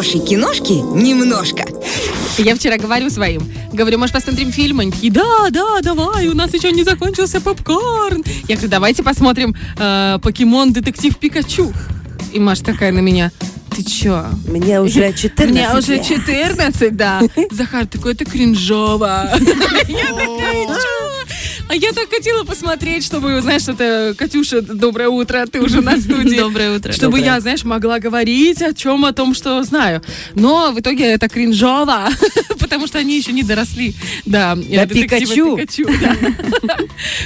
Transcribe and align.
хорошей 0.00 0.20
киношки 0.20 0.72
немножко. 0.72 1.62
Я 2.38 2.54
вчера 2.54 2.78
говорю 2.78 3.10
своим, 3.10 3.42
говорю, 3.70 3.98
может, 3.98 4.14
посмотрим 4.14 4.50
фильм? 4.50 4.80
Они 4.80 4.90
такие, 4.90 5.12
да, 5.12 5.50
да, 5.50 5.80
давай, 5.82 6.26
у 6.28 6.34
нас 6.34 6.54
еще 6.54 6.72
не 6.72 6.84
закончился 6.84 7.38
попкорн. 7.38 8.24
Я 8.48 8.56
говорю, 8.56 8.70
давайте 8.70 9.02
посмотрим 9.02 9.54
э, 9.78 10.18
«Покемон 10.22 10.72
Детектив 10.72 11.14
Пикачу». 11.18 11.70
И 12.32 12.38
Маша 12.38 12.64
такая 12.64 12.92
на 12.92 13.00
меня, 13.00 13.30
ты 13.76 13.82
чё? 13.82 14.24
Мне 14.48 14.80
уже 14.80 15.12
14 15.12 15.50
Мне 15.50 15.68
уже 15.76 15.96
лет. 15.96 16.06
14, 16.06 16.96
да. 16.96 17.20
Захар 17.50 17.86
такой, 17.86 18.14
это 18.14 18.24
кринжово. 18.24 19.30
Я 19.86 20.06
такая, 20.06 20.66
чё? 20.66 20.99
А 21.70 21.74
я 21.76 21.92
так 21.92 22.10
хотела 22.10 22.42
посмотреть, 22.42 23.04
чтобы, 23.04 23.40
знаешь, 23.42 23.68
это, 23.68 24.12
Катюша, 24.18 24.60
доброе 24.60 25.08
утро, 25.08 25.46
ты 25.46 25.60
уже 25.60 25.80
на 25.80 25.96
студии. 26.00 26.36
Доброе 26.40 26.76
утро. 26.76 26.90
Чтобы 26.92 27.18
Доброе. 27.18 27.34
я, 27.34 27.40
знаешь, 27.40 27.62
могла 27.62 28.00
говорить 28.00 28.60
о 28.60 28.74
чем, 28.74 29.04
о 29.04 29.12
том, 29.12 29.34
что 29.34 29.62
знаю. 29.62 30.02
Но 30.34 30.72
в 30.72 30.80
итоге 30.80 31.04
это 31.04 31.28
кринжово, 31.28 32.08
потому 32.58 32.88
что 32.88 32.98
они 32.98 33.16
еще 33.16 33.30
не 33.30 33.44
доросли. 33.44 33.94
Да, 34.26 34.56
До 34.56 34.62
детектива 34.62 35.56
Пикачу. 35.56 35.84
Пикачу, 35.84 35.84
да. 36.00 36.16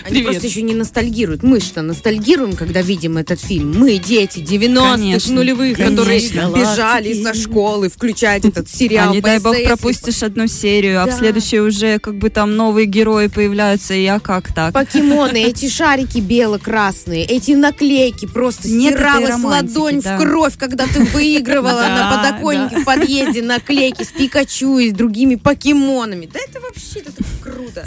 Они 0.05 0.11
Привет. 0.11 0.25
просто 0.27 0.47
еще 0.47 0.61
не 0.61 0.75
ностальгируют. 0.75 1.43
Мы 1.43 1.61
что, 1.61 1.81
ностальгируем, 1.81 2.53
когда 2.53 2.83
видим 2.83 3.17
этот 3.17 3.41
фильм? 3.41 3.73
Мы, 3.79 3.97
дети 3.97 4.41
90-х, 4.41 4.93
Конечно, 4.93 5.35
нулевых, 5.35 5.79
конечно. 5.79 5.97
которые 5.97 6.21
бежали 6.21 7.15
со 7.23 7.33
школы 7.33 7.89
включать 7.89 8.45
этот 8.45 8.69
сериал. 8.69 9.11
А 9.11 9.15
не 9.15 9.23
дай 9.23 9.39
бог 9.39 9.57
пропустишь 9.65 10.23
одну 10.23 10.49
серию, 10.49 11.01
а 11.03 11.07
в 11.07 11.11
Да. 11.11 11.17
следующей 11.17 11.61
уже 11.61 11.99
как 11.99 12.19
бы 12.19 12.29
там 12.29 12.57
новые 12.57 12.85
герои 12.85 13.29
появляются, 13.29 13.95
и 13.95 14.03
я 14.03 14.19
как 14.41 14.53
так? 14.53 14.75
Покемоны, 14.75 15.37
эти 15.37 15.69
шарики 15.69 16.19
бело-красные, 16.19 17.25
эти 17.25 17.53
наклейки, 17.53 18.27
просто 18.27 18.69
Нет 18.69 18.95
стиралась 18.95 19.43
ладонь 19.43 20.01
да. 20.01 20.17
в 20.17 20.21
кровь, 20.21 20.57
когда 20.59 20.87
ты 20.87 21.05
выигрывала 21.05 21.83
на 21.83 22.17
подоконнике 22.17 22.79
в 22.81 22.85
подъезде 22.85 23.43
наклейки 23.43 24.03
с 24.03 24.09
Пикачу 24.09 24.79
и 24.79 24.91
с 24.91 24.93
другими 24.93 25.37
покемонами. 25.37 26.29
Да 26.33 26.41
это 26.41 26.61
вообще 26.61 27.01
это 27.01 27.13
так 27.13 27.27
круто. 27.43 27.85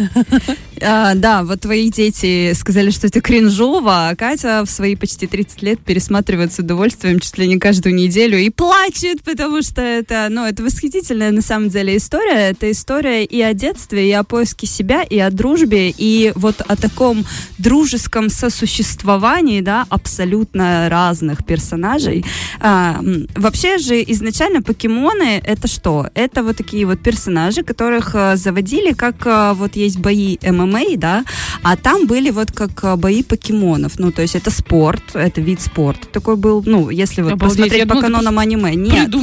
А, 0.82 1.16
да, 1.16 1.44
вот 1.44 1.62
твои 1.62 1.90
дети 1.90 2.54
сказали, 2.54 2.92
что 2.92 3.08
это 3.08 3.22
кринжово, 3.22 4.10
а 4.10 4.16
Катя 4.16 4.64
в 4.66 4.70
свои 4.70 4.96
почти 4.96 5.28
30 5.28 5.62
лет 5.62 5.80
пересматривает 5.80 6.54
с 6.54 6.60
удовольствием 6.60 7.20
чуть 7.20 7.38
ли 7.38 7.48
не 7.48 7.58
каждую 7.58 7.96
неделю 7.96 8.38
и 8.38 8.50
плачет, 8.50 9.24
потому 9.24 9.62
что 9.62 9.82
это, 9.82 10.28
ну, 10.30 10.46
это 10.46 10.64
восхитительная 10.64 11.32
на 11.32 11.42
самом 11.42 11.70
деле 11.70 11.98
история. 11.98 12.50
Это 12.50 12.72
история 12.72 13.26
и 13.26 13.42
о 13.42 13.54
детстве, 13.54 14.10
и 14.10 14.12
о 14.12 14.24
поиске 14.24 14.68
себя, 14.68 15.04
и 15.04 15.18
о 15.20 15.32
дружбе, 15.32 15.90
и 15.90 16.32
вот 16.36 16.62
о 16.62 16.76
таком 16.76 17.26
дружеском 17.58 18.30
сосуществовании, 18.30 19.62
да, 19.62 19.86
абсолютно 19.90 20.90
разных 20.90 21.46
персонажей. 21.46 22.26
А, 22.60 23.02
вообще 23.36 23.78
же 23.78 24.04
изначально 24.04 24.62
покемоны 24.62 25.42
это 25.44 25.68
что? 25.68 26.10
Это 26.14 26.44
вот 26.44 26.58
такие 26.58 26.86
вот 26.86 27.00
персонажи, 27.02 27.64
которых 27.64 28.12
э, 28.14 28.36
заводили, 28.36 28.94
как 28.94 29.26
э, 29.26 29.54
вот 29.54 29.76
есть 29.76 30.00
бои 30.00 30.38
ММА, 30.42 30.67
да, 30.98 31.24
а 31.64 31.76
там 31.76 32.08
были 32.08 32.30
вот 32.30 32.52
как 32.52 32.84
э, 32.84 32.96
бои 32.96 33.24
покемонов. 33.24 34.00
Ну, 34.00 34.12
то 34.12 34.22
есть 34.22 34.36
это 34.36 34.52
спорт, 34.52 35.04
это 35.14 35.42
вид 35.42 35.62
спорта 35.62 36.08
такой 36.08 36.36
был, 36.36 36.64
ну, 36.66 36.90
если 36.90 37.22
вот 37.22 37.34
Обалдеть, 37.34 37.58
посмотреть 37.58 37.80
я 37.80 37.86
по 37.86 37.96
думала, 37.96 38.04
канонам 38.04 38.40
аниме. 38.40 38.76
Нет. 38.76 39.14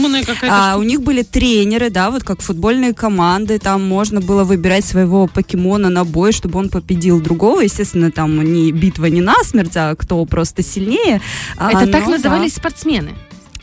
А, 0.48 0.76
у 0.76 0.82
них 0.82 1.02
были 1.02 1.22
тренеры, 1.22 1.90
да, 1.90 2.10
вот 2.10 2.24
как 2.24 2.40
футбольные 2.40 2.92
команды, 2.92 3.58
там 3.58 3.82
можно 3.82 4.20
было 4.20 4.44
выбирать 4.44 4.84
своего 4.84 5.26
покемона 5.26 5.90
на 5.90 6.04
бой, 6.04 6.32
чтобы 6.32 6.58
он 6.58 6.68
победил 6.68 7.20
другого. 7.20 7.60
Естественно, 7.60 8.10
там 8.10 8.42
не 8.42 8.72
битва 8.72 9.06
не 9.06 9.20
насмерть, 9.20 9.76
а 9.76 9.94
кто 9.94 10.24
просто 10.24 10.62
сильнее. 10.62 11.20
А, 11.56 11.70
Это 11.70 11.90
так 11.90 12.06
но 12.06 12.12
назывались 12.12 12.54
спортсмены. 12.54 13.10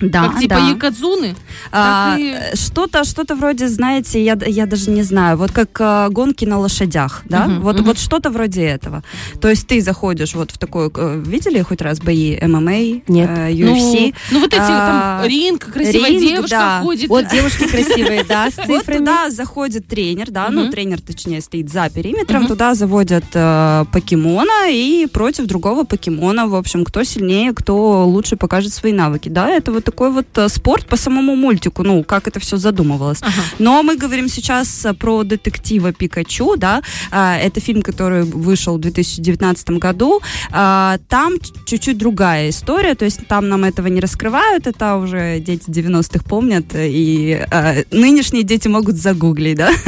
Да, 0.01 0.27
Как 0.29 0.39
типа 0.39 0.55
да. 0.55 0.69
якадзуны. 0.69 1.35
А, 1.71 2.15
и- 2.19 2.33
э, 2.35 2.55
Что-то, 2.55 3.03
что-то 3.03 3.35
вроде, 3.35 3.67
знаете, 3.67 4.23
я, 4.23 4.37
я 4.47 4.65
даже 4.65 4.89
не 4.91 5.03
знаю, 5.03 5.37
вот 5.37 5.51
как 5.51 5.69
а, 5.79 6.09
гонки 6.09 6.45
на 6.45 6.57
лошадях, 6.59 7.21
да, 7.25 7.45
Мгм, 7.47 7.61
вот, 7.61 7.75
мгм. 7.75 7.85
вот 7.85 7.99
что-то 7.99 8.29
вроде 8.31 8.61
этого. 8.63 9.03
То 9.39 9.49
есть 9.49 9.67
ты 9.67 9.79
заходишь 9.81 10.33
вот 10.35 10.51
в 10.51 10.57
такой, 10.57 10.89
э, 10.95 11.21
видели 11.25 11.61
хоть 11.61 11.81
раз 11.81 11.99
бои 11.99 12.37
ММА, 12.41 13.01
Нет. 13.07 13.29
э, 13.29 13.49
Ну, 13.53 13.75
UFC? 13.75 14.13
ну, 14.31 14.39
вот 14.39 14.53
эти 14.53 14.61
А, 14.61 15.19
там 15.21 15.29
ринг, 15.29 15.65
красивая 15.73 16.09
ринг, 16.09 16.21
девушка 16.29 16.49
да. 16.57 16.79
ходит. 16.81 17.09
Вот 17.09 17.27
девушки 17.29 17.67
красивые, 17.67 18.23
да, 18.23 18.49
с 18.49 18.57
Вот 18.67 18.79
цифрами. 18.79 18.97
туда 18.99 19.29
заходит 19.29 19.87
тренер, 19.87 20.31
да, 20.31 20.49
ну 20.49 20.69
тренер, 20.71 20.99
точнее, 21.01 21.41
стоит 21.41 21.69
за 21.69 21.89
периметром, 21.89 22.47
туда 22.47 22.73
заводят 22.73 23.25
э, 23.33 23.85
покемона 23.91 24.69
и 24.71 25.05
против 25.05 25.45
другого 25.45 25.83
покемона, 25.83 26.47
в 26.47 26.55
общем, 26.55 26.85
кто 26.85 27.03
сильнее, 27.03 27.53
кто 27.53 28.05
лучше 28.07 28.35
покажет 28.35 28.73
свои 28.73 28.93
навыки, 28.93 29.29
да, 29.29 29.49
это 29.49 29.71
вот 29.71 29.83
такой 29.91 30.11
вот 30.11 30.37
э, 30.37 30.49
спорт 30.49 30.85
по 30.85 30.97
самому 30.97 31.35
мультику, 31.35 31.83
ну, 31.83 32.03
как 32.03 32.27
это 32.27 32.39
все 32.39 32.57
задумывалось. 32.57 33.19
Ага. 33.21 33.41
Но 33.59 33.83
мы 33.83 33.97
говорим 33.97 34.29
сейчас 34.29 34.85
э, 34.85 34.93
про 34.93 35.23
детектива 35.23 35.91
Пикачу, 35.91 36.55
да, 36.57 36.81
А, 37.11 37.37
это 37.37 37.59
фильм, 37.59 37.81
который 37.81 38.23
вышел 38.23 38.77
в 38.77 38.79
2019 38.79 39.69
году, 39.71 40.21
А, 40.51 40.97
там 41.09 41.33
чуть-чуть 41.65 41.97
другая 41.97 42.49
история, 42.49 42.95
то 42.95 43.05
есть 43.05 43.27
там 43.27 43.49
нам 43.49 43.63
этого 43.65 43.87
не 43.87 43.99
раскрывают, 43.99 44.67
это 44.67 44.95
уже 44.95 45.39
дети 45.39 45.69
90-х 45.69 46.23
помнят, 46.29 46.65
и 46.73 47.45
э, 47.51 47.83
нынешние 47.91 48.43
дети 48.43 48.69
могут 48.69 48.95
загуглить, 48.95 49.57
да. 49.57 49.71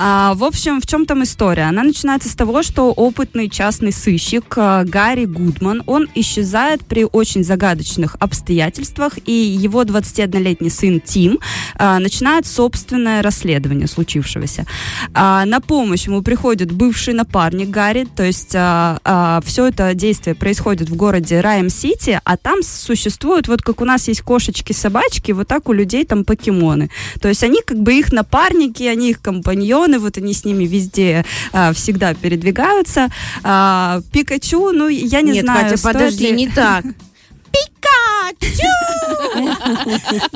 А, 0.00 0.34
В 0.34 0.44
общем, 0.44 0.80
в 0.80 0.86
чем 0.86 1.06
там 1.06 1.22
история? 1.22 1.68
Она 1.68 1.82
начинается 1.82 2.28
с 2.28 2.34
того, 2.34 2.62
что 2.62 2.92
опытный 2.92 3.48
частный 3.48 3.92
сыщик 3.92 4.44
Гарри 4.56 5.24
Гудман, 5.24 5.82
он 5.86 6.08
исчезает 6.14 6.84
при 6.84 7.06
очень 7.10 7.44
загадочных 7.44 8.16
обстоятельствах, 8.20 8.87
и 9.26 9.32
его 9.32 9.82
21-летний 9.82 10.70
сын 10.70 11.00
Тим 11.00 11.38
э, 11.78 11.98
начинает 11.98 12.46
собственное 12.46 13.22
расследование 13.22 13.86
случившегося. 13.86 14.66
А, 15.14 15.44
На 15.44 15.60
помощь 15.60 16.06
ему 16.06 16.22
приходит 16.22 16.72
бывший 16.72 17.14
напарник 17.14 17.68
Гарри, 17.70 18.06
то 18.16 18.22
есть 18.22 18.48
все 18.48 19.66
это 19.66 19.94
действие 19.94 20.34
происходит 20.34 20.88
в 20.88 20.96
городе 20.96 21.40
Райм-Сити, 21.40 22.20
а 22.24 22.36
там 22.36 22.62
существуют, 22.62 23.48
вот 23.48 23.62
как 23.62 23.80
у 23.80 23.84
нас 23.84 24.08
есть 24.08 24.22
кошечки-собачки, 24.22 25.32
вот 25.32 25.48
так 25.48 25.68
у 25.68 25.72
людей 25.72 26.04
там 26.04 26.24
покемоны. 26.24 26.90
То 27.20 27.28
есть 27.28 27.42
они 27.42 27.60
как 27.62 27.78
бы 27.78 27.94
их 27.94 28.12
напарники, 28.12 28.82
они 28.84 29.10
их 29.10 29.20
компаньоны, 29.20 29.98
вот 29.98 30.18
они 30.18 30.32
с 30.32 30.44
ними 30.44 30.64
везде 30.64 31.24
а, 31.52 31.72
всегда 31.72 32.14
передвигаются. 32.14 33.08
А, 33.42 34.00
Пикачу, 34.12 34.72
ну, 34.72 34.88
я 34.88 35.20
не 35.22 35.32
Нет, 35.32 35.44
знаю, 35.44 35.70
Катя, 35.70 35.82
подожди, 35.82 36.26
ли- 36.28 36.32
не 36.32 36.48
так. 36.48 36.84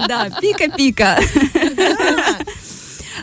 Да, 0.09 0.29
пика-пика. 0.41 1.19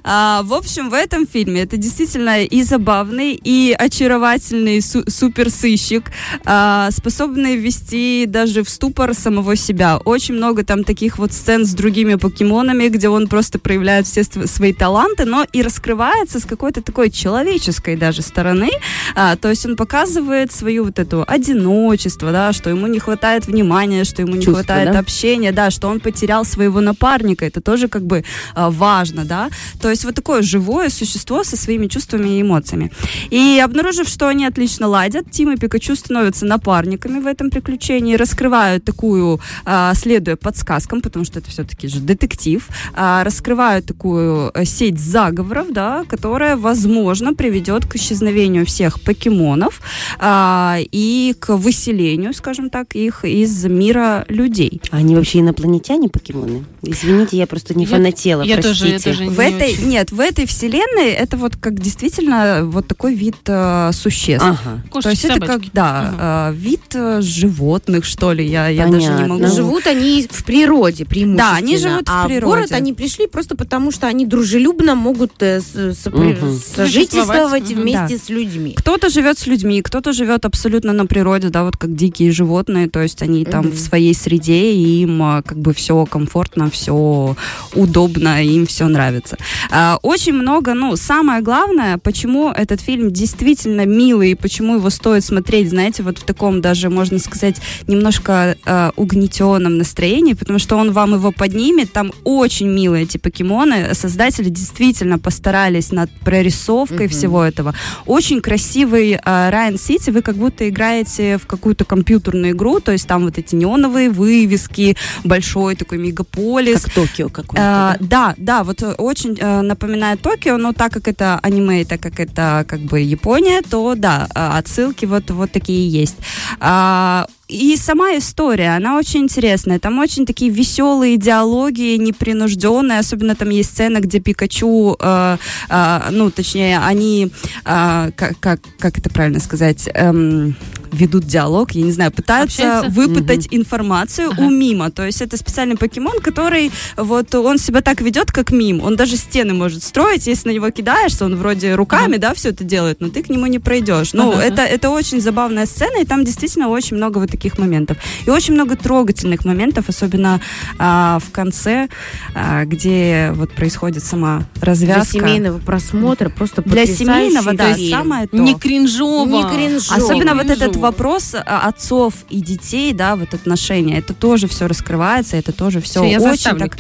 А, 0.03 0.41
в 0.43 0.53
общем, 0.53 0.89
в 0.89 0.93
этом 0.93 1.27
фильме 1.27 1.61
это 1.61 1.77
действительно 1.77 2.43
и 2.43 2.63
забавный, 2.63 3.33
и 3.33 3.75
очаровательный 3.77 4.81
су- 4.81 5.09
суперсыщик, 5.09 6.11
а, 6.45 6.89
способный 6.91 7.55
ввести 7.55 8.25
даже 8.27 8.63
в 8.63 8.69
ступор 8.69 9.13
самого 9.13 9.55
себя. 9.55 9.97
Очень 9.97 10.35
много 10.35 10.63
там 10.63 10.83
таких 10.83 11.17
вот 11.17 11.33
сцен 11.33 11.65
с 11.65 11.73
другими 11.73 12.15
покемонами, 12.15 12.87
где 12.87 13.09
он 13.09 13.27
просто 13.27 13.59
проявляет 13.59 14.07
все 14.07 14.23
св- 14.23 14.49
свои 14.49 14.73
таланты, 14.73 15.25
но 15.25 15.45
и 15.51 15.61
раскрывается 15.61 16.39
с 16.39 16.45
какой-то 16.45 16.81
такой 16.81 17.09
человеческой 17.11 17.95
даже 17.95 18.21
стороны. 18.21 18.69
А, 19.15 19.35
то 19.35 19.49
есть 19.49 19.65
он 19.65 19.75
показывает 19.75 20.51
свою 20.51 20.85
вот 20.85 20.99
эту 20.99 21.23
одиночество, 21.27 22.31
да, 22.31 22.53
что 22.53 22.69
ему 22.69 22.87
не 22.87 22.99
хватает 22.99 23.47
внимания, 23.47 24.03
что 24.03 24.21
ему 24.21 24.35
не 24.35 24.41
Чувства, 24.41 24.63
хватает 24.63 24.91
да? 24.93 24.99
общения, 24.99 25.51
да, 25.51 25.71
что 25.71 25.87
он 25.87 25.99
потерял 25.99 26.45
своего 26.45 26.81
напарника. 26.81 27.45
Это 27.45 27.61
тоже 27.61 27.87
как 27.87 28.03
бы 28.05 28.23
а, 28.55 28.69
важно, 28.69 29.25
да. 29.25 29.49
То 29.81 29.88
есть 29.91 30.05
вот 30.05 30.15
такое 30.15 30.41
живое 30.41 30.89
существо 30.89 31.43
со 31.43 31.57
своими 31.57 31.87
чувствами 31.87 32.29
и 32.37 32.41
эмоциями. 32.41 32.91
И 33.29 33.59
обнаружив, 33.63 34.07
что 34.07 34.27
они 34.27 34.45
отлично 34.45 34.87
ладят, 34.87 35.29
Тим 35.31 35.51
и 35.51 35.57
Пикачу 35.57 35.95
становятся 35.95 36.45
напарниками 36.45 37.19
в 37.19 37.27
этом 37.27 37.49
приключении, 37.49 38.15
раскрывают 38.15 38.83
такую, 38.83 39.39
а, 39.65 39.93
следуя 39.95 40.35
подсказкам, 40.35 41.01
потому 41.01 41.25
что 41.25 41.39
это 41.39 41.49
все-таки 41.49 41.87
же 41.87 41.99
детектив, 41.99 42.67
а, 42.95 43.23
раскрывают 43.23 43.85
такую 43.85 44.51
э, 44.53 44.65
сеть 44.65 44.99
заговоров, 44.99 45.67
да, 45.71 46.03
которая, 46.07 46.55
возможно, 46.57 47.33
приведет 47.33 47.85
к 47.85 47.95
исчезновению 47.95 48.65
всех 48.65 49.01
покемонов 49.01 49.81
а, 50.19 50.77
и 50.79 51.35
к 51.39 51.55
выселению, 51.55 52.33
скажем 52.33 52.69
так, 52.69 52.95
их 52.95 53.25
из 53.25 53.65
мира 53.65 54.25
людей. 54.27 54.81
Они 54.91 55.15
вообще 55.15 55.39
инопланетяне 55.39 56.09
покемоны? 56.09 56.63
Извините, 56.81 57.37
я 57.37 57.47
просто 57.47 57.73
не 57.73 57.83
Я- 57.85 57.89
фанатела, 57.89 58.41
Я 58.43 58.61
тоже, 58.61 58.85
я 58.87 58.91
простите. 58.93 59.17
тоже 59.17 59.29
В 59.29 59.37
не 59.39 59.45
этой. 59.45 59.75
Нет, 59.83 60.11
в 60.11 60.19
этой 60.19 60.45
вселенной 60.45 61.09
это 61.11 61.37
вот 61.37 61.55
как 61.55 61.79
действительно 61.79 62.61
вот 62.65 62.87
такой 62.87 63.13
вид 63.15 63.35
э, 63.47 63.91
существ. 63.93 64.45
Ага. 64.45 64.81
То 64.85 64.89
Кошечки, 64.91 65.09
есть 65.09 65.25
это 65.25 65.45
как, 65.45 65.61
да, 65.73 66.49
э, 66.51 66.53
вид 66.55 66.81
э, 66.93 67.21
животных, 67.21 68.05
что 68.05 68.33
ли, 68.33 68.45
я, 68.45 68.67
я 68.67 68.87
даже 68.87 69.07
не 69.13 69.25
могу. 69.25 69.41
Но 69.43 69.47
живут 69.53 69.87
они 69.87 70.27
в 70.29 70.43
природе 70.43 71.05
преимущественно. 71.05 71.51
Да, 71.51 71.57
они 71.57 71.77
живут 71.77 72.07
в 72.07 72.11
а 72.11 72.25
природе. 72.25 72.45
в 72.45 72.49
город 72.49 72.71
они 72.71 72.93
пришли 72.93 73.27
просто 73.27 73.55
потому, 73.55 73.91
что 73.91 74.07
они 74.07 74.25
дружелюбно 74.25 74.95
могут 74.95 75.31
э, 75.41 75.61
с- 75.61 75.95
сопри- 76.05 76.37
Мгм. 76.41 76.59
сожительствовать 76.75 77.71
Мгм. 77.71 77.81
вместе 77.81 78.17
Да. 78.17 78.23
с 78.25 78.29
людьми. 78.29 78.73
Кто-то 78.77 79.09
живет 79.09 79.37
с 79.39 79.47
людьми, 79.47 79.81
кто-то 79.81 80.13
живет 80.13 80.45
абсолютно 80.45 80.93
на 80.93 81.05
природе, 81.05 81.49
да, 81.49 81.63
вот 81.63 81.77
как 81.77 81.95
дикие 81.95 82.31
животные, 82.31 82.89
то 82.89 83.01
есть 83.01 83.21
они 83.21 83.45
там 83.45 83.65
Мгм. 83.67 83.71
в 83.75 83.79
своей 83.79 84.13
среде, 84.13 84.71
и 84.71 85.01
им 85.03 85.21
а, 85.23 85.41
как 85.41 85.57
бы 85.59 85.73
все 85.73 86.05
комфортно, 86.05 86.69
все 86.69 87.35
удобно, 87.75 88.43
им 88.43 88.65
все 88.65 88.87
нравится. 88.87 89.37
А, 89.71 89.99
Очень 90.01 90.33
много, 90.33 90.73
ну, 90.73 90.95
самое 90.95 91.41
главное, 91.41 91.97
почему 91.97 92.49
этот 92.49 92.81
фильм 92.81 93.11
действительно 93.11 93.85
милый, 93.85 94.31
и 94.31 94.35
почему 94.35 94.75
его 94.75 94.89
стоит 94.89 95.23
смотреть, 95.23 95.69
знаете, 95.69 96.03
вот 96.03 96.17
в 96.17 96.23
таком 96.23 96.61
даже, 96.61 96.89
можно 96.89 97.19
сказать, 97.19 97.57
немножко 97.87 98.55
а, 98.65 98.91
угнетенном 98.95 99.77
настроении, 99.77 100.33
потому 100.33 100.59
что 100.59 100.75
он 100.75 100.91
вам 100.91 101.13
его 101.13 101.31
поднимет, 101.31 101.91
там 101.91 102.11
очень 102.23 102.67
милые 102.67 103.03
эти 103.03 103.17
покемоны, 103.17 103.93
создатели 103.93 104.49
действительно 104.49 105.19
постарались 105.19 105.91
над 105.91 106.09
прорисовкой 106.21 107.05
Мгм. 107.05 107.09
всего 107.09 107.43
этого. 107.43 107.75
Очень 108.05 108.41
красивый 108.41 109.19
а, 109.23 109.51
Райан 109.51 109.77
Сити, 109.77 110.09
вы 110.09 110.21
как 110.21 110.35
будто 110.35 110.67
играете 110.67 111.37
в 111.37 111.45
какую-то 111.45 111.85
компьютерную 111.85 112.53
игру, 112.53 112.79
то 112.79 112.91
есть 112.91 113.07
там 113.07 113.23
вот 113.25 113.37
эти 113.37 113.55
неоновые 113.55 114.09
вывески, 114.09 114.97
большой 115.23 115.75
такой 115.75 115.97
мегаполис. 115.99 116.83
Как 116.85 116.93
Токио 116.93 117.29
какой-то. 117.29 117.61
А, 117.63 117.97
да? 117.99 118.33
да, 118.37 118.63
вот 118.63 118.81
э, 118.81 118.93
очень 118.93 119.37
э, 119.39 119.58
напоминает 119.61 120.21
Токио, 120.21 120.57
но 120.57 120.73
так 120.73 120.91
как 120.93 121.07
это 121.07 121.39
аниме, 121.41 121.85
так 121.85 122.01
как 122.01 122.19
это 122.19 122.65
как 122.67 122.79
бы 122.81 122.99
Япония, 123.01 123.61
то 123.61 123.95
да, 123.95 124.27
э, 124.33 124.57
отсылки 124.57 125.05
вот, 125.05 125.29
вот 125.31 125.51
такие 125.51 125.87
есть. 125.89 126.17
А, 126.59 127.27
и 127.49 127.75
сама 127.77 128.15
история, 128.15 128.75
она 128.75 128.97
очень 128.97 129.21
интересная. 129.21 129.79
Там 129.79 129.97
очень 129.97 130.25
такие 130.27 130.51
веселые 130.51 131.17
диалоги, 131.17 131.97
непринужденные. 131.97 132.99
Особенно 132.99 133.35
там 133.35 133.49
есть 133.49 133.71
сцена, 133.71 133.99
где 133.99 134.19
Пикачу, 134.19 134.95
э, 134.99 135.37
э, 135.69 135.99
ну, 136.11 136.29
точнее, 136.29 136.77
они, 136.77 137.31
э, 137.65 138.11
как, 138.15 138.39
как, 138.39 138.59
как 138.77 138.99
это 138.99 139.09
правильно 139.09 139.39
сказать, 139.39 139.89
эм, 139.95 140.55
ведут 140.91 141.25
диалог, 141.25 141.71
я 141.71 141.83
не 141.83 141.91
знаю, 141.91 142.11
пытаются 142.11 142.79
Общаются? 142.79 142.91
выпытать 143.01 143.47
информацию 143.51 144.31
Ага. 144.31 144.41
у 144.43 144.49
мима. 144.49 144.91
То 144.91 145.05
есть 145.05 145.21
это 145.21 145.37
специальный 145.37 145.77
покемон, 145.77 146.19
который 146.19 146.71
вот 146.97 147.33
он 147.35 147.57
себя 147.57 147.81
так 147.81 148.01
ведет, 148.01 148.31
как 148.31 148.51
мим. 148.51 148.81
Он 148.83 148.95
даже 148.95 149.17
стены 149.17 149.53
может 149.53 149.83
строить, 149.83 150.27
если 150.27 150.49
на 150.49 150.53
него 150.53 150.69
кидаешься, 150.71 151.25
он 151.25 151.35
вроде 151.35 151.75
руками, 151.75 152.17
да, 152.17 152.33
все 152.33 152.49
это 152.49 152.63
делает, 152.63 153.01
но 153.01 153.09
ты 153.09 153.23
к 153.23 153.29
нему 153.29 153.45
не 153.47 153.59
пройдешь. 153.59 154.13
Ну, 154.13 154.31
Ага. 154.31 154.41
это, 154.43 154.61
это 154.63 154.89
очень 154.89 155.21
забавная 155.21 155.65
сцена, 155.65 156.01
и 156.01 156.05
там 156.05 156.23
действительно 156.23 156.69
очень 156.69 156.97
много 156.97 157.19
вот 157.19 157.29
таких 157.31 157.57
моментов. 157.57 157.97
И 158.25 158.29
очень 158.29 158.53
много 158.53 158.75
трогательных 158.75 159.45
моментов, 159.45 159.85
особенно 159.89 160.41
а, 160.77 161.19
в 161.19 161.31
конце, 161.31 161.87
а, 162.35 162.65
где 162.65 163.31
вот 163.35 163.51
происходит 163.51 164.03
сама 164.03 164.43
Для 164.55 164.65
развязка. 164.67 165.13
семейного 165.19 165.59
просмотра 165.59 166.29
просто 166.29 166.61
Для 166.63 166.85
семейного, 166.85 167.53
да, 167.53 167.73
фильм. 167.73 167.97
самое 167.97 168.27
то. 168.27 168.37
Не 168.37 168.55
кринжово. 168.55 169.27
Не 169.27 169.43
кринжово. 169.43 169.97
Особенно 169.97 170.33
вот 170.35 170.45
этот 170.45 170.59
Кринжово. 170.59 170.78
Вопрос 170.79 171.35
а, 171.35 171.67
отцов 171.67 172.13
и 172.29 172.41
детей, 172.41 172.93
да, 172.93 173.15
вот 173.15 173.33
отношения, 173.33 173.97
это 173.97 174.13
тоже 174.13 174.47
все 174.47 174.67
раскрывается, 174.67 175.37
это 175.37 175.51
тоже 175.51 175.81
все 175.81 176.01
Всё, 176.01 176.03
я 176.05 176.19
очень 176.19 176.57
так 176.57 176.77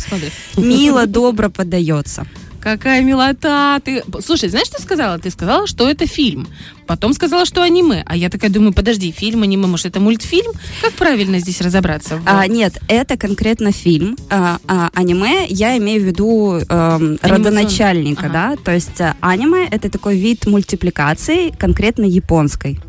мило, 0.57 1.05
добро 1.07 1.49
поддается. 1.49 2.25
Какая 2.61 3.01
милота! 3.01 3.79
Ты... 3.83 4.03
Слушай, 4.23 4.49
знаешь, 4.49 4.67
что 4.67 4.81
сказала? 4.81 5.17
Ты 5.17 5.29
сказала, 5.29 5.65
что 5.65 5.89
это 5.89 6.05
фильм. 6.05 6.47
Потом 6.87 7.13
сказала, 7.13 7.45
что 7.45 7.61
аниме. 7.61 8.03
А 8.05 8.15
я 8.17 8.29
такая 8.29 8.49
думаю, 8.49 8.73
подожди, 8.73 9.11
фильм, 9.11 9.43
аниме, 9.43 9.67
может, 9.67 9.85
это 9.85 9.99
мультфильм? 9.99 10.51
Как 10.81 10.93
правильно 10.93 11.39
здесь 11.39 11.61
разобраться? 11.61 12.21
А, 12.25 12.45
нет, 12.47 12.79
это 12.87 13.15
конкретно 13.15 13.71
фильм. 13.71 14.17
А, 14.29 14.57
а, 14.67 14.89
аниме, 14.93 15.45
я 15.47 15.77
имею 15.77 16.01
в 16.01 16.05
виду 16.05 16.59
эм, 16.67 17.17
родоначальника, 17.21 18.25
Ага. 18.25 18.33
да. 18.33 18.55
То 18.63 18.73
есть 18.73 18.99
а, 18.99 19.15
аниме 19.21 19.67
это 19.69 19.89
такой 19.89 20.17
вид 20.17 20.45
мультипликации, 20.45 21.51
конкретно 21.51 22.03
японской. 22.03 22.79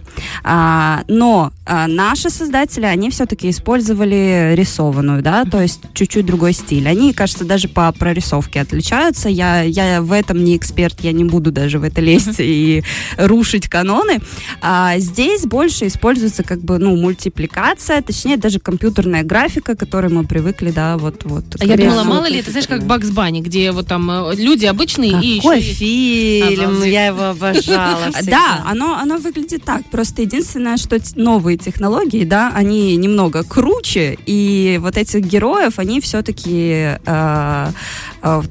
А, 0.43 1.03
но 1.09 1.53
а, 1.65 1.87
наши 1.87 2.31
создатели, 2.31 2.85
они 2.85 3.11
все-таки 3.11 3.51
использовали 3.51 4.55
рисованную, 4.57 5.23
да, 5.23 5.45
то 5.45 5.61
есть 5.61 5.81
чуть-чуть 5.95 6.27
другой 6.27 6.53
стиль. 6.53 6.89
Они, 6.89 7.13
кажется, 7.13 7.45
даже 7.45 7.69
по 7.69 7.91
прорисовке 7.93 8.61
отличаются. 8.61 9.29
Я, 9.29 9.63
я 9.63 10.03
в 10.03 10.13
этом 10.13 10.43
не 10.45 10.57
эксперт, 10.57 11.01
я 11.01 11.13
не 11.13 11.25
буду 11.25 11.53
даже 11.53 11.79
в 11.79 11.85
это 11.85 12.01
лезть 12.01 12.35
и 12.39 12.83
рушить 13.17 13.69
каноны. 13.69 14.19
А 14.61 14.99
здесь 14.99 15.45
больше 15.47 15.87
используется 15.87 16.43
как 16.43 16.61
бы, 16.61 16.79
ну, 16.79 16.97
мультипликация, 16.97 18.03
точнее, 18.03 18.37
даже 18.37 18.59
компьютерная 18.59 19.23
графика, 19.23 19.75
к 19.75 19.79
которой 19.79 20.11
мы 20.11 20.25
привыкли, 20.25 20.71
да, 20.71 20.99
вот, 20.99 21.25
вот. 21.25 21.45
А 21.59 21.65
я 21.65 21.77
думала, 21.77 22.03
мало 22.05 22.27
ли, 22.27 22.41
это 22.41 22.51
знаешь, 22.51 22.67
как 22.67 22.85
Бакс 22.85 23.11
Банни, 23.11 23.41
где 23.41 23.73
вот 23.73 23.87
там 23.87 24.11
э, 24.11 24.35
люди 24.37 24.67
обычные 24.67 25.21
и 25.23 25.27
еще 25.37 25.43
Какой 25.43 25.61
фильм, 25.61 26.65
Обалдеть. 26.65 26.93
я 26.93 27.07
его 27.07 27.25
обожала. 27.25 28.11
всегда. 28.13 28.31
Да, 28.31 28.65
оно, 28.67 28.97
оно 28.97 29.19
выглядит 29.19 29.65
так. 29.65 29.85
Просто 29.91 30.00
единственное, 30.23 30.77
что 30.77 30.99
новые 31.17 31.57
технологии, 31.57 32.25
да, 32.25 32.53
они 32.55 32.97
немного 32.97 33.43
круче, 33.43 34.17
и 34.27 34.79
вот 34.81 34.97
этих 34.97 35.21
героев, 35.21 35.79
они 35.79 36.01
все-таки 36.01 36.99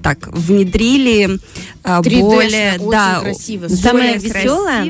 так 0.02 0.28
внедрили 0.32 1.40
э, 1.84 2.00
3D-шно, 2.02 2.20
более, 2.22 2.74
очень 2.74 2.92
да, 2.92 3.20
красиво. 3.22 3.68
Самое 3.68 4.14
более 4.16 4.34
веселое, 4.34 4.84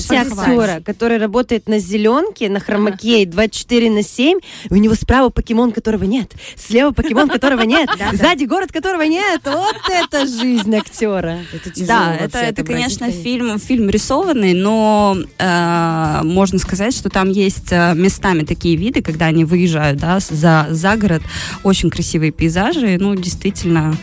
себе 0.00 0.24
похвально. 0.24 0.42
актера, 0.42 0.82
который 0.84 1.18
работает 1.18 1.68
на 1.68 1.78
зеленке, 1.78 2.48
на 2.48 2.60
хромаке 2.60 3.26
24 3.26 3.90
на 3.90 4.02
7, 4.02 4.38
и 4.70 4.72
у 4.72 4.76
него 4.76 4.94
справа 4.94 5.28
покемон, 5.28 5.72
которого 5.72 6.04
нет, 6.04 6.32
слева 6.56 6.92
покемон, 6.92 7.28
которого 7.28 7.62
нет, 7.62 7.90
сзади 8.12 8.44
город, 8.44 8.72
которого 8.72 9.02
нет. 9.02 9.42
Вот 9.44 9.76
это 9.90 10.26
жизнь 10.26 10.74
актера. 10.74 11.40
Это 11.52 11.70
тяжело 11.70 11.86
Да, 11.86 12.16
это, 12.18 12.38
это, 12.38 12.64
конечно, 12.64 13.10
фильм, 13.10 13.58
фильм 13.58 13.90
рисованный, 13.90 14.54
но 14.54 15.16
э, 15.38 15.85
можно 16.24 16.58
сказать, 16.58 16.94
что 16.94 17.08
там 17.08 17.30
есть 17.30 17.70
э, 17.70 17.94
местами 17.94 18.44
такие 18.44 18.76
виды, 18.76 19.02
когда 19.02 19.26
они 19.26 19.44
выезжают 19.44 19.98
да, 19.98 20.18
за, 20.20 20.66
за 20.70 20.96
город, 20.96 21.22
очень 21.62 21.90
красивые 21.90 22.32
пейзажи, 22.32 22.96
ну, 22.98 23.14
действительно 23.14 23.96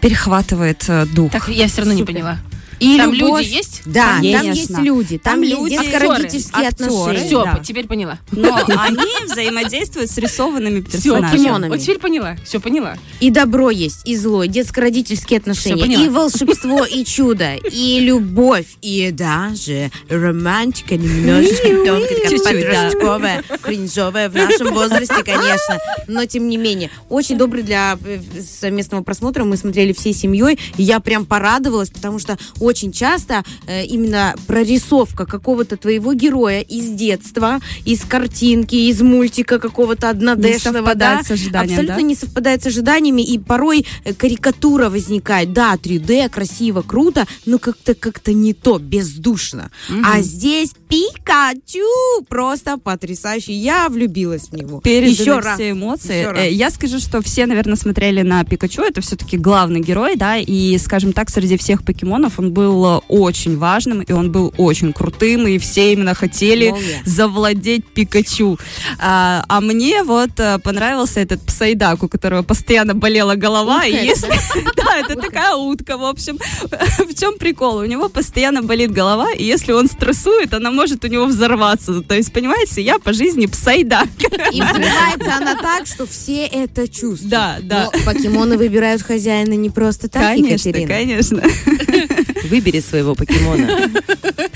перехватывает 0.00 0.84
э, 0.88 1.06
дух. 1.06 1.32
Так, 1.32 1.48
я 1.48 1.68
все 1.68 1.78
равно 1.78 1.94
не 1.94 2.00
Супер. 2.00 2.14
поняла. 2.14 2.38
И 2.82 2.96
Там 2.96 3.12
любовь, 3.12 3.44
люди 3.44 3.54
есть? 3.54 3.82
Да, 3.86 4.06
там 4.14 4.22
Конечно. 4.22 4.48
есть 4.48 4.78
люди, 4.78 5.18
там, 5.18 5.34
Там 5.34 5.42
люди, 5.44 5.76
детско-родительские 5.76 6.68
отношения. 6.68 7.24
Все, 7.26 7.44
да. 7.44 7.60
теперь 7.62 7.86
поняла. 7.86 8.18
но 8.32 8.58
они 8.66 9.04
взаимодействуют 9.24 10.10
с 10.10 10.18
рисованными 10.18 10.80
Все, 10.80 10.98
персонажами. 10.98 11.36
покемонами. 11.36 11.70
Вот 11.70 11.80
теперь 11.80 11.98
поняла. 11.98 12.36
Все 12.44 12.60
поняла. 12.60 12.96
И 13.20 13.30
добро 13.30 13.70
есть, 13.70 14.00
и 14.04 14.16
зло, 14.16 14.44
детско-родительские 14.44 15.38
отношения, 15.38 16.04
и 16.04 16.08
волшебство, 16.08 16.84
и 16.84 17.04
чудо, 17.04 17.54
и 17.54 18.00
любовь, 18.00 18.66
и 18.82 19.10
даже 19.12 19.90
романтика 20.08 20.96
немножечко 20.96 21.68
тонкая, 21.86 22.30
такая 22.30 22.38
подростковая, 22.38 23.44
кринжовая 23.62 24.28
в 24.28 24.34
нашем 24.34 24.74
возрасте, 24.74 25.22
конечно, 25.24 25.78
но 26.08 26.24
тем 26.24 26.48
не 26.48 26.56
менее. 26.56 26.90
Очень 27.08 27.38
добрый 27.38 27.62
для 27.62 27.96
э, 28.04 28.20
совместного 28.42 29.02
просмотра, 29.02 29.44
мы 29.44 29.56
смотрели 29.56 29.92
всей 29.92 30.12
семьей, 30.14 30.58
и 30.76 30.82
я 30.82 30.98
прям 31.00 31.26
порадовалась, 31.26 31.90
потому 31.90 32.18
что 32.18 32.36
очень 32.58 32.71
часто 32.74 33.42
э, 33.66 33.84
именно 33.86 34.34
прорисовка 34.46 35.26
какого-то 35.26 35.76
твоего 35.76 36.14
героя 36.14 36.60
из 36.60 36.90
детства, 36.90 37.60
из 37.84 38.00
картинки, 38.04 38.74
из 38.74 39.00
мультика 39.02 39.58
какого-то 39.58 40.10
однодешного, 40.10 40.94
да, 40.94 41.18
абсолютно 41.20 41.96
да? 41.96 42.02
не 42.02 42.14
совпадает 42.14 42.62
с 42.62 42.66
ожиданиями, 42.66 43.22
и 43.22 43.38
порой 43.38 43.86
э, 44.04 44.14
карикатура 44.14 44.88
возникает. 44.88 45.52
Да, 45.52 45.74
3D, 45.74 46.28
красиво, 46.28 46.82
круто, 46.82 47.26
но 47.46 47.58
как-то 47.58 47.94
как-то 47.94 48.32
не 48.32 48.54
то, 48.54 48.78
бездушно. 48.78 49.70
А 50.04 50.20
здесь 50.20 50.72
Пикачу 50.88 52.22
просто 52.28 52.78
потрясающий. 52.78 53.52
Я 53.54 53.88
влюбилась 53.88 54.48
в 54.48 54.54
него. 54.54 54.80
переданы 54.80 55.12
Еще 55.12 55.38
раз. 55.38 55.54
все 55.54 55.70
эмоции. 55.70 56.18
Еще 56.20 56.30
раз. 56.30 56.38
Э, 56.40 56.52
Я 56.52 56.70
скажу, 56.70 56.98
что 56.98 57.22
все, 57.22 57.46
наверное, 57.46 57.76
смотрели 57.76 58.22
на 58.22 58.44
Пикачу. 58.44 58.82
Это 58.82 59.00
все-таки 59.00 59.36
главный 59.36 59.80
герой, 59.80 60.16
да, 60.16 60.36
и, 60.36 60.76
скажем 60.78 61.12
так, 61.12 61.30
среди 61.30 61.56
всех 61.56 61.84
покемонов 61.84 62.38
он 62.38 62.51
он 62.52 62.72
был 62.72 63.02
очень 63.08 63.56
важным, 63.58 64.02
и 64.02 64.12
он 64.12 64.30
был 64.30 64.52
очень 64.58 64.92
крутым, 64.92 65.46
и 65.46 65.58
все 65.58 65.92
именно 65.92 66.14
хотели 66.14 66.70
Молния. 66.70 67.02
завладеть 67.06 67.86
Пикачу. 67.86 68.58
А, 68.98 69.44
а 69.48 69.60
мне 69.60 70.02
вот 70.02 70.30
э, 70.38 70.58
понравился 70.58 71.20
этот 71.20 71.40
Psyduck, 71.42 72.02
у 72.02 72.08
которого 72.08 72.42
постоянно 72.42 72.94
болела 72.94 73.36
голова. 73.36 73.84
и 73.86 73.92
если... 73.92 74.28
Да, 74.76 74.98
это 75.00 75.20
такая 75.20 75.54
утка, 75.54 75.96
в 75.96 76.04
общем. 76.04 76.38
В 77.08 77.14
чем 77.18 77.38
прикол? 77.38 77.76
У 77.78 77.84
него 77.84 78.08
постоянно 78.08 78.62
болит 78.62 78.92
голова, 78.92 79.32
и 79.32 79.44
если 79.44 79.72
он 79.72 79.88
стрессует, 79.88 80.52
она 80.54 80.70
может 80.70 81.04
у 81.04 81.08
него 81.08 81.26
взорваться. 81.26 82.02
То 82.02 82.14
есть, 82.14 82.32
понимаете, 82.32 82.82
я 82.82 82.98
по 82.98 83.12
жизни 83.12 83.46
Psyduck. 83.46 84.08
И 84.52 84.60
взрывается 84.60 85.36
она 85.36 85.54
так, 85.56 85.86
что 85.86 86.06
все 86.06 86.46
это 86.46 86.86
чувствуют. 86.86 87.30
Да, 87.30 87.58
да. 87.62 87.90
Но 87.92 88.00
покемоны 88.04 88.58
выбирают 88.58 89.02
хозяина 89.02 89.54
не 89.54 89.70
просто 89.70 90.08
так, 90.08 90.22
Конечно, 90.22 90.68
Екатерина. 90.68 90.88
конечно. 90.88 91.42
Выбери 92.44 92.80
своего 92.80 93.14
покемона. 93.14 93.90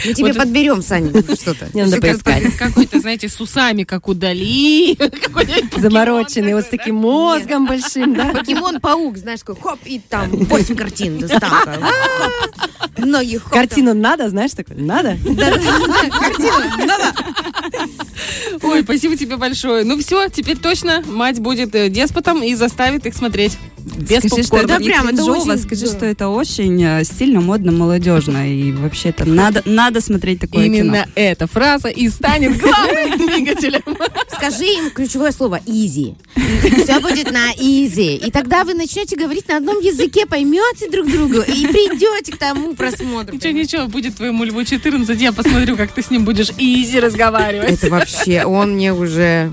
Мы 0.05 0.15
тебе 0.15 0.35
подберем, 0.35 0.83
Саня, 0.83 1.11
что-то. 1.35 1.69
Мне 1.73 1.85
надо 1.85 2.01
поискать. 2.01 2.57
Какой-то, 2.57 3.01
знаете, 3.01 3.29
с 3.29 3.41
усами, 3.41 3.85
как 3.85 4.09
у 4.09 4.15
Дали. 4.15 4.95
Какой-нибудь 4.97 5.81
Замороченный, 5.81 6.55
вот 6.55 6.65
с 6.65 6.69
таким 6.69 6.97
мозгом 6.97 7.67
большим, 7.67 8.15
да? 8.15 8.33
Покемон-паук, 8.33 9.17
знаешь, 9.17 9.41
такой, 9.41 9.57
хоп, 9.61 9.81
и 9.85 10.01
там 10.01 10.31
8 10.31 10.77
картин 10.77 11.19
доставка. 11.19 11.79
Хоп. 11.81 12.99
Ноги 12.99 13.39
хоп. 13.39 13.53
Картину 13.53 13.95
надо, 13.95 14.29
знаешь, 14.29 14.53
такой, 14.53 14.77
надо? 14.77 15.17
Ой, 18.63 18.83
спасибо 18.83 19.17
тебе 19.17 19.37
большое. 19.37 19.85
Ну 19.85 19.99
все, 19.99 20.29
теперь 20.29 20.57
точно 20.57 21.03
мать 21.07 21.41
будет 21.41 21.75
э, 21.75 21.89
деспотом 21.89 22.43
и 22.43 22.55
заставит 22.55 23.07
их 23.07 23.15
смотреть 23.15 23.59
без 23.87 24.19
скажи, 24.19 24.43
что 24.43 24.57
попкорна. 24.57 24.73
это 24.73 24.85
прям, 24.85 25.09
это 25.09 25.25
очень 25.25 25.59
скажи, 25.59 25.87
что 25.87 26.05
это 26.05 26.29
очень 26.29 26.83
э, 26.83 27.05
стильно, 27.05 27.41
модно, 27.41 27.71
молодежно. 27.71 28.53
И 28.53 28.73
вообще 28.73 29.13
там 29.13 29.35
надо, 29.35 29.63
надо 29.65 30.01
смотреть 30.01 30.41
такое 30.41 30.65
Именно 30.65 31.05
кино. 31.05 31.13
эта 31.15 31.47
фраза 31.47 31.89
и 31.89 32.09
станет 32.09 32.57
главным 32.61 33.17
двигателем. 33.17 33.97
Скажи 34.33 34.65
им 34.65 34.91
ключевое 34.91 35.31
слово 35.31 35.61
easy. 35.67 36.17
Все 36.83 36.99
будет 36.99 37.31
на 37.31 37.53
easy. 37.55 38.17
И 38.17 38.31
тогда 38.33 38.65
вы 38.65 38.75
начнете 38.75 39.17
говорить 39.17 39.49
на 39.49 39.59
одном 39.59 39.79
языке, 39.79 40.27
поймете 40.27 40.91
друг 40.91 41.09
друга 41.09 41.43
и 41.43 41.67
придете 41.67 42.33
к 42.33 42.39
тому 42.39 42.75
просмотру. 42.75 43.37
Ничего, 43.37 43.53
ничего, 43.53 43.87
будет 43.87 44.17
твоему 44.17 44.43
льву 44.45 44.65
14, 44.65 45.21
я 45.21 45.33
посмотрю, 45.33 45.77
как 45.77 45.93
ты 45.93 46.03
с 46.03 46.11
ним 46.11 46.25
будешь 46.25 46.51
изи 46.59 46.99
разговаривать. 46.99 47.71
Это 47.71 47.89
вообще, 47.89 48.45
он 48.45 48.73
мне 48.73 48.93
уже 48.93 49.53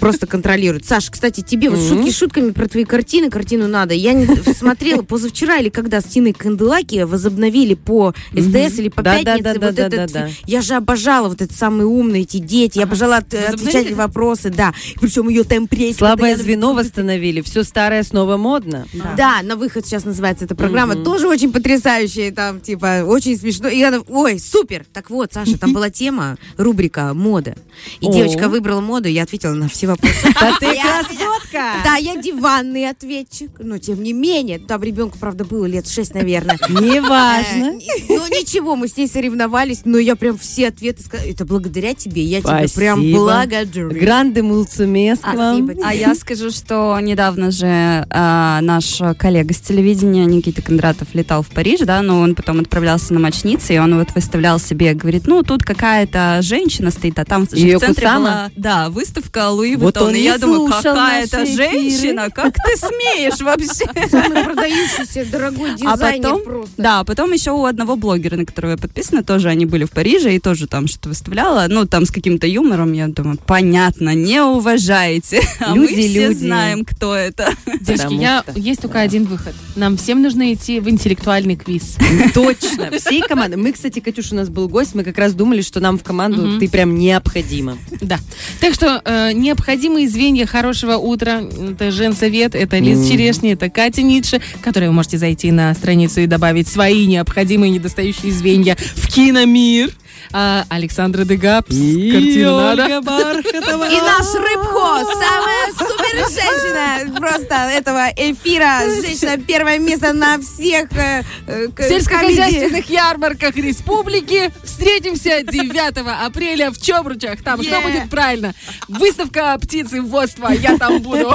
просто 0.00 0.26
контролирует. 0.26 0.86
Саша, 0.86 1.10
кстати, 1.12 1.40
тебе 1.40 1.70
вот 1.70 1.78
шутки 1.80 2.10
шутками 2.10 2.50
про 2.50 2.66
твои 2.68 2.84
картины, 2.84 3.30
картину 3.30 3.68
надо. 3.68 3.94
Я 3.94 4.12
не 4.12 4.26
смотрела 4.54 5.02
позавчера 5.02 5.58
или 5.58 5.68
когда 5.68 6.00
с 6.00 6.04
Тиной 6.04 6.32
Канделаки 6.32 7.02
возобновили 7.02 7.74
по 7.74 8.14
СТС 8.32 8.78
или 8.78 8.88
по 8.88 9.02
пятнице 9.24 9.58
вот 9.60 9.78
этот. 9.78 10.10
Я 10.46 10.62
же 10.62 10.74
обожала 10.74 11.28
вот 11.28 11.40
этот 11.42 11.56
самый 11.56 11.86
умный, 11.86 12.22
эти 12.22 12.38
дети. 12.38 12.78
Я 12.78 12.84
обожала 12.84 13.16
от- 13.18 13.34
отвечать 13.34 13.90
на 13.90 13.96
вопросы, 13.96 14.50
да. 14.50 14.72
Причем 15.00 15.28
ее 15.28 15.44
темпрейс. 15.44 15.96
Слабое 15.96 16.36
звено 16.36 16.72
восстановили, 16.74 17.40
все 17.40 17.62
старое 17.64 18.02
снова 18.02 18.36
модно. 18.36 18.86
Да, 19.16 19.40
на 19.42 19.56
выход 19.56 19.86
сейчас 19.86 20.04
называется 20.04 20.44
эта 20.44 20.54
программа. 20.54 20.96
Тоже 20.96 21.28
очень 21.28 21.52
потрясающая, 21.52 22.32
там, 22.32 22.60
типа, 22.60 23.02
очень 23.06 23.36
смешно. 23.38 23.68
И 23.68 23.82
она, 23.82 24.00
ой, 24.08 24.38
супер! 24.38 24.84
Так 24.92 25.10
вот, 25.10 25.32
Саша, 25.32 25.58
там 25.58 25.72
была 25.74 25.90
тема, 25.90 26.36
рубрика 26.56 27.12
«Мода». 27.14 27.56
И 28.00 28.06
девочка 28.10 28.48
выбрала 28.48 28.80
моду, 28.80 29.08
я 29.08 29.22
ответила 29.24 29.52
на 29.52 29.68
все 29.74 29.88
вопросы. 29.88 30.14
Да 30.40 30.56
ты 30.58 30.66
Я- 30.66 31.02
красотка! 31.02 31.80
Да, 31.84 31.96
я 31.96 32.16
диванный 32.16 32.88
ответчик, 32.88 33.50
но 33.58 33.78
тем 33.78 34.02
не 34.02 34.12
менее, 34.12 34.58
там 34.58 34.82
ребенку, 34.82 35.18
правда, 35.18 35.44
было 35.44 35.66
лет 35.66 35.88
шесть, 35.88 36.14
наверное. 36.14 36.58
Неважно. 36.68 37.76
Э, 37.78 38.04
Ну 38.08 38.26
ничего, 38.28 38.76
мы 38.76 38.88
с 38.88 38.96
ней 38.96 39.08
соревновались, 39.08 39.82
но 39.84 39.98
я 39.98 40.16
прям 40.16 40.38
все 40.38 40.68
ответы 40.68 41.02
сказала. 41.02 41.28
Это 41.28 41.44
благодаря 41.44 41.94
тебе, 41.94 42.22
я 42.22 42.40
тебе 42.40 42.68
прям 42.74 43.00
благодарю. 43.12 43.90
Гранды 43.90 44.42
мулцумес 44.42 45.18
к 45.18 45.34
вам. 45.34 45.64
Спасибо. 45.64 45.86
А 45.86 45.94
я 45.94 46.14
скажу, 46.14 46.50
что 46.50 46.98
недавно 47.00 47.50
же 47.50 47.66
а, 48.10 48.60
наш 48.62 49.00
коллега 49.18 49.52
с 49.54 49.60
телевидения 49.60 50.24
Никита 50.24 50.62
Кондратов 50.62 51.14
летал 51.14 51.42
в 51.42 51.48
Париж, 51.48 51.80
да, 51.80 52.00
но 52.02 52.20
он 52.20 52.34
потом 52.34 52.60
отправлялся 52.60 53.12
на 53.14 53.20
мочницы, 53.20 53.74
и 53.74 53.78
он 53.78 53.98
вот 53.98 54.14
выставлял 54.14 54.58
себе, 54.58 54.94
говорит, 54.94 55.26
ну, 55.26 55.42
тут 55.42 55.62
какая-то 55.64 56.38
женщина 56.42 56.90
стоит, 56.90 57.18
а 57.18 57.24
там 57.24 57.46
в 57.46 57.50
центре 57.50 58.08
была, 58.08 58.50
да, 58.56 58.88
выставка 58.90 59.50
Луи 59.50 59.63
Вот 59.76 59.96
Vuitton. 59.96 60.02
он 60.08 60.10
И 60.14 60.18
не 60.18 60.24
я 60.24 60.38
думаю, 60.38 60.70
какая-то 60.70 61.38
наши 61.40 61.52
женщина, 61.52 62.30
как 62.30 62.54
ты 62.54 62.76
смеешь 62.76 63.40
вообще? 63.40 64.08
Самый 64.10 64.44
продающийся 64.44 65.24
дорогой 65.30 65.72
А 65.72 65.76
дизайнер 65.76 66.22
потом, 66.22 66.44
просто. 66.44 66.74
да, 66.76 67.00
а 67.00 67.04
потом 67.04 67.32
еще 67.32 67.50
у 67.52 67.64
одного 67.64 67.96
блогера, 67.96 68.36
на 68.36 68.44
которого 68.44 68.72
я 68.72 68.76
подписана, 68.76 69.22
тоже 69.24 69.48
они 69.48 69.66
были 69.66 69.84
в 69.84 69.90
Париже 69.90 70.34
и 70.34 70.38
тоже 70.38 70.66
там 70.66 70.86
что-то 70.86 71.08
выставляла, 71.10 71.66
ну, 71.68 71.86
там 71.86 72.04
с 72.06 72.10
каким-то 72.10 72.46
юмором, 72.46 72.92
я 72.92 73.08
думаю, 73.08 73.38
понятно, 73.46 74.14
не 74.14 74.40
уважаете, 74.42 75.42
а 75.60 75.74
мы 75.74 75.86
Люди, 75.86 76.08
все 76.08 76.28
люди. 76.28 76.38
знаем, 76.38 76.84
кто 76.84 77.14
это. 77.14 77.50
Девочки, 77.80 78.14
я, 78.14 78.42
что- 78.48 78.58
есть 78.58 78.80
только 78.82 79.00
один 79.00 79.24
выход. 79.24 79.54
Нам 79.76 79.96
всем 79.96 80.22
нужно 80.22 80.52
идти 80.52 80.80
в 80.80 80.88
интеллектуальный 80.88 81.56
квиз. 81.56 81.96
Точно. 82.34 82.90
Всей 82.98 83.22
команды. 83.22 83.56
Мы, 83.56 83.72
кстати, 83.72 84.00
Катюш, 84.00 84.32
у 84.32 84.34
нас 84.36 84.48
был 84.48 84.68
гость, 84.68 84.94
мы 84.94 85.04
как 85.04 85.18
раз 85.18 85.34
думали, 85.34 85.62
что 85.62 85.80
нам 85.80 85.98
в 85.98 86.02
команду 86.02 86.58
ты 86.58 86.68
прям 86.68 86.94
необходима. 86.96 87.78
Да. 88.00 88.18
Так 88.60 88.74
что 88.74 89.00
э, 89.04 89.32
необходимые 89.54 90.08
звенья 90.08 90.46
хорошего 90.46 90.96
утра 90.96 91.40
это 91.40 91.92
Женсовет, 91.92 92.56
это 92.56 92.78
Лиз 92.78 93.08
Черешни, 93.08 93.52
это 93.52 93.70
Катя 93.70 94.02
Ницше, 94.02 94.40
которые 94.60 94.90
вы 94.90 94.96
можете 94.96 95.16
зайти 95.16 95.52
на 95.52 95.72
страницу 95.74 96.20
и 96.20 96.26
добавить 96.26 96.66
свои 96.66 97.06
необходимые 97.06 97.70
недостающие 97.70 98.32
звенья 98.32 98.76
в 98.96 99.06
киномир. 99.06 99.90
А, 100.32 100.64
Александра 100.68 101.24
Дегапс, 101.24 101.68
картину 101.68 102.56
надо. 102.56 102.86
И 102.86 104.00
наш 104.00 104.34
Рыбхо, 104.34 105.04
самая 105.12 105.72
супер 105.78 106.18
женщина 106.28 106.83
просто 107.16 107.54
этого 107.54 108.08
эфира. 108.16 108.80
Женщина 109.02 109.38
первое 109.38 109.78
место 109.78 110.12
на 110.12 110.38
всех 110.40 110.92
э, 110.92 111.22
э, 111.46 111.68
сельскохозяйственных 111.78 112.88
ярмарках 112.88 113.56
республики 113.56 114.52
встретимся 114.62 115.42
9 115.42 116.06
апреля 116.26 116.70
в 116.70 116.80
Чобручах. 116.80 117.42
Там 117.42 117.62
что 117.62 117.80
будет 117.80 118.10
правильно? 118.10 118.54
Выставка 118.88 119.58
птицеводства. 119.60 120.48
Я 120.48 120.78
там 120.78 121.00
буду. 121.02 121.34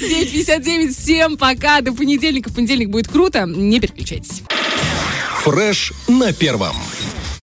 9.59. 0.00 0.88
Всем 0.88 1.36
пока. 1.36 1.80
До 1.80 1.92
понедельника. 1.92 2.50
В 2.50 2.54
понедельник 2.54 2.90
будет 2.90 3.08
круто. 3.08 3.44
Не 3.46 3.80
переключайтесь. 3.80 4.42
Фреш 5.42 5.92
на 6.08 6.32
первом. 6.32 6.76